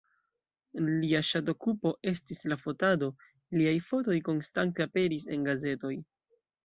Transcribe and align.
Lia 0.85 1.19
ŝatokupo 1.27 1.91
estis 2.11 2.41
la 2.53 2.57
fotado, 2.61 3.09
liaj 3.59 3.75
fotoj 3.91 4.17
konstante 4.31 4.87
aperis 4.87 5.29
en 5.37 5.47
gazetoj. 5.51 5.93